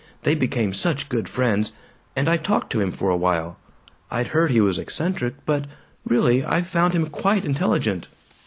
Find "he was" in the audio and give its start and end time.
4.49-4.79